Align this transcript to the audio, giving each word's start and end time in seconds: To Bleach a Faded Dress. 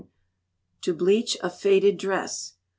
To 0.81 0.95
Bleach 0.95 1.37
a 1.43 1.49
Faded 1.51 1.97
Dress. 1.97 2.55